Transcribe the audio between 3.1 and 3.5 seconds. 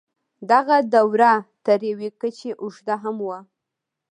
وه.